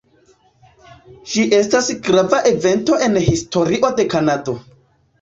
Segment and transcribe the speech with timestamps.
[1.33, 4.61] Ĝi estas grava evento en historio de Kanado.